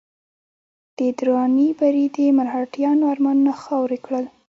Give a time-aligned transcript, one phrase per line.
[0.97, 4.25] د دراني بري د مرهټیانو ارمانونه خاورې کړل.